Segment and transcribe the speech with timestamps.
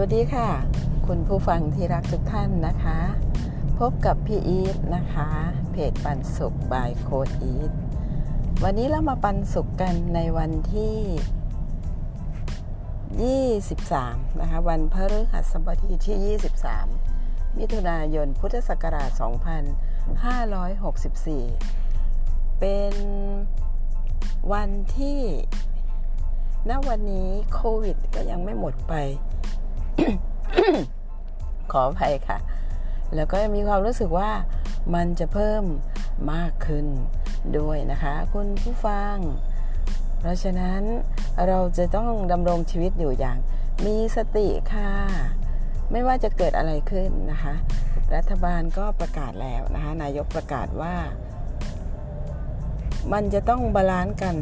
[0.00, 0.48] วัสดีค่ะ
[1.06, 2.98] คุณผู้ฟังที่รักทุกท่านนะคะ
[3.78, 5.28] พบกับพี่อีทนะคะ
[5.70, 7.72] เพจปันสุขบายโค้ดอีท
[8.62, 16.38] วันนี้เรามาปันสุขกันในวันที่ 23 นะคะ วันพฤหัสบดีที่
[17.06, 19.10] 23 มิถุนายนพุทธศักราช
[20.46, 22.94] 2564 เป็น
[24.52, 25.20] วันที่
[26.68, 28.94] ณวันนี้โควิดก็ยังไม่หมดไป
[31.72, 32.38] ขออภัยค่ะ
[33.14, 34.30] แล้วก็มีความรู้สึกว่า
[34.94, 35.62] มันจะเพิ่ม
[36.32, 36.86] มากขึ้น
[37.58, 39.16] ด้วยนะคะ คุณผู้ฟัง
[40.20, 40.82] เพราะฉะนั้น
[41.46, 43.38] เราจะต้องดำรงชีวิตอยู่อย่าง
[43.86, 44.90] มีสติค่ะ
[45.92, 47.54] ไม่ว่าจะเกิดอะไรขึ้นนะคะ
[48.14, 50.94] รัฐบาลก็ประกาศแล้วนะคะ นายกประกาศว่า
[53.12, 54.36] มันจะต้อง balance กัน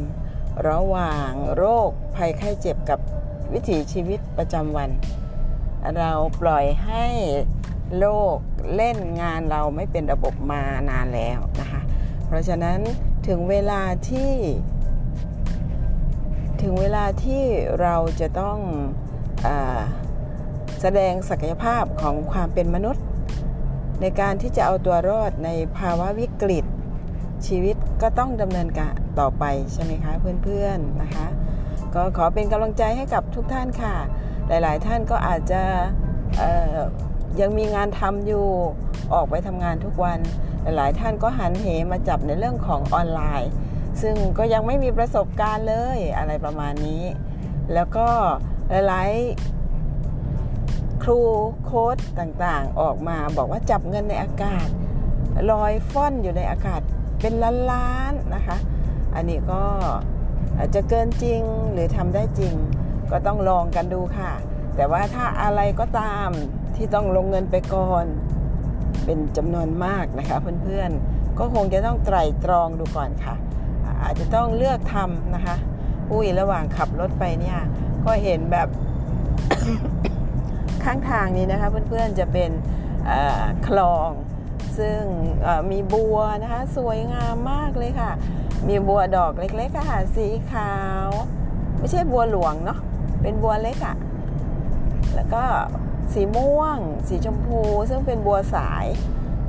[0.69, 2.99] ระหว่างโรคภัยไข้เจ็บกับ
[3.53, 4.89] วิถีชีวิตประจำวัน
[5.97, 7.05] เราปล่อยให้
[7.99, 8.37] โรค
[8.75, 11.81] เล่นงานเราไม่เป็นระบบมานานแล้วนะคะ
[12.27, 12.79] เพราะฉะนั้น
[13.27, 14.33] ถึงเวลาที่
[16.61, 17.43] ถึงเวลาที่
[17.81, 18.57] เราจะต้อง
[19.45, 19.47] อ
[20.81, 23.05] แสดงศักยภาพของความเป็นมนุษย์
[24.01, 26.65] ในการที่จะเอาตัวรอดในภาวะวิกฤต
[27.47, 30.13] ชีวิตก็ต้องดำเนินการต่อไปใช่ไหมคะ
[30.43, 31.27] เพื่อนๆนะคะ
[31.93, 33.95] ก็ขอเป็นกำลังใจให้กับทุกท่านค่ะ
[34.47, 35.61] หลาย ๆ ท่านก็อาจจะ
[37.41, 38.45] ยังมีงานทำอยู่
[39.13, 40.19] ออกไปทำงานทุกวัน
[40.63, 43.51] หลายๆท่านก็หันเหมาจับในเรื่องของออนไลน์
[44.01, 47.03] ซึ่งก็ยังไม่มีประสบการณ์เลยอะไรประมาณนี้
[47.73, 48.07] แล้วก็
[48.69, 51.19] หลายๆครู
[51.63, 54.67] โค้ดต่างๆ ออกมาบอกว่าจับเงินในอากาศ
[55.51, 56.81] ลอยฟ่อนอยู่ในอากาศ
[57.21, 57.33] เป็น
[57.71, 58.57] ล้านๆนะคะ
[59.15, 59.63] อันนี้ก็
[60.57, 61.41] อาจจะเกินจริง
[61.73, 62.55] หรือทำได้จริง
[63.11, 64.31] ก็ต้องลองกันดูค่ะ
[64.75, 66.29] แต่ว่าถ้าอะไรก็ตาม
[66.75, 68.05] ที่ต้องลงเงินไปก่อน
[69.05, 73.35] เป็นจำนวนมากนะคะเพื่อนๆ ก็คงจะต้องไตร่ตรองดูก่อนค่ะ
[74.03, 75.55] อาจจะต้องเลือกทำนะคะ
[76.11, 77.59] อุ้ยระหว่างขับรถไปเนี่ย
[78.05, 78.67] ก็เห็นแบบ
[80.83, 82.51] ข้างทางนี้นะคะเพื่อนๆจะเป็น
[83.67, 84.09] คลอง
[84.79, 85.01] ซึ่ง
[85.71, 88.11] มีบัวนะคะ สวยงามมากเลยค่ะ
[88.67, 90.73] มีบัวดอกเล็กๆค่ะสีขา
[91.07, 91.09] ว
[91.77, 92.79] ไม่ใช่บัวหลวงเนาะ
[93.25, 93.95] เป็นบัวเล็กอะ่ะ
[95.15, 95.43] แล้วก็
[96.13, 96.77] สีม่วง
[97.07, 98.85] สีชมพู ซึ่งเป็นบัวสาย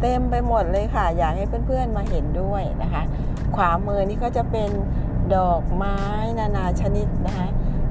[0.00, 3.02] เต็มไปหมดเลยค่ะ อยากให้เพื่อนๆมาเห็นด้วยนะคะ
[3.56, 4.70] ขวามือนี่ก็จะเป็น
[5.36, 5.98] ดอกไม้
[6.38, 7.48] นานาชนิดนะคะ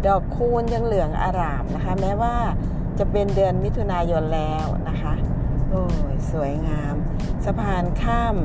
[0.08, 2.36] ดอกคูณยังเหลืองอารามนะคะ แม้ว่า
[3.00, 5.16] จะเป็นเดือนมิถุนายนแล้วนะคะ
[5.70, 6.96] โอ้ยสวยงาม
[7.46, 8.36] สะพานข้าม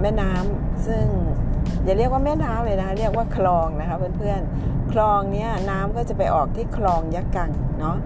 [0.00, 1.06] แม่น้ำซึ่ง
[1.84, 7.50] อย่าเรียกว่าแม่น้ำเลยนะเรียกว่าคลองนะคะเพื่อนๆ คลองเนี้ยน้ำก็จะไปออกที่คลองยักกัง
[7.80, 7.96] เนาะ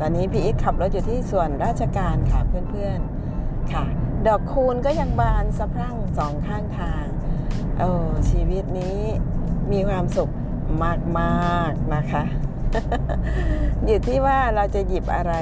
[0.00, 3.84] ตอนนี้พี่อิทขับรถอยู่ที่ส่วนราชการค่ะเพื่อนๆค่ะ
[4.26, 7.04] ดอกคูณก็ยังบานสะพรั่งสองข้างทาง
[7.78, 7.90] โอ้
[8.30, 8.98] ชีวิตนี้
[9.72, 10.30] มีความสุข
[11.18, 12.24] มากๆนะคะ
[13.86, 15.34] อยู่ที่ว่าเราจะหยิบอะไร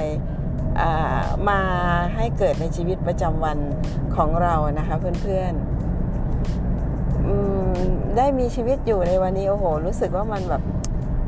[1.49, 1.61] มา
[2.15, 3.57] ให้เกิดในชีวิตประจำวัน
[4.15, 5.59] ของเรานะคะเพื่อนๆ
[8.17, 10.61] ได้มีชีวิตอยู่ในวันนี้โอ้โห รู้สึกว่ามันแบบ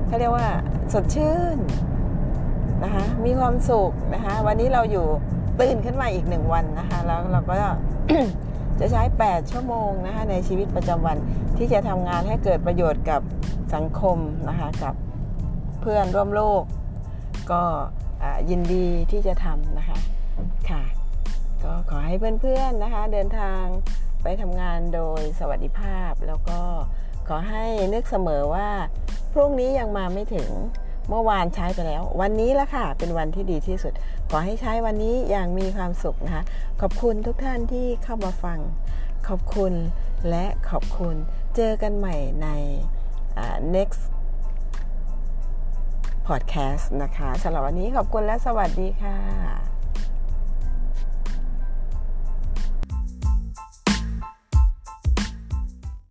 [0.07, 0.47] เขาเรียกว่า
[0.93, 1.57] สดชื่น
[2.83, 5.07] นะคะมีความสุขนะคะวันนี้เราอยู่
[5.61, 7.55] ตื่นขึ้นมาอีกหนึ่งวันนะคะแล้วเราก็
[8.79, 11.17] จะใช้ 8 ชั่วโมงนะคะในชีวิตประจำวัน
[11.57, 13.21] ที่จะทำงานให้เกิดประโยชน์กับ
[13.75, 14.17] สังคม
[14.49, 14.93] นะคะกับ
[15.81, 16.63] เพื่อนร่วมโลก
[17.51, 17.61] ก็
[18.49, 19.97] ยินดีที่จะทำนะคะ
[20.69, 20.83] ค่ะ
[21.63, 23.63] ก็ขอให้เพื่อนๆนะคะ เดินทาง
[24.23, 26.59] ไปทำงานโดยสวัสดิภาพ แล้วก็
[27.27, 28.69] ขอให้นึกเสมอว่า
[29.33, 30.49] พรุ่งนี้ยังมาไม่ถึง
[31.09, 33.93] เมื่อวานใช้ไปแล้ว วันนี้ละค่ะ เป็นวันที่ดีที่สุด
[34.29, 36.43] ขอให้ใช้วันนี้อย่างมีความสุขนะคะ
[36.81, 38.59] ขอบคุณทุกท่านที่เข้ามาฟัง
[39.27, 39.73] ขอบคุณ
[40.29, 41.15] และขอบคุณ
[41.55, 42.47] เจอกันใหม่ใน
[43.75, 44.01] next
[46.27, 49.70] พอดแคสต์นะคะสำหรับวันนี้ขอบคุณและสวัสดีค่ะ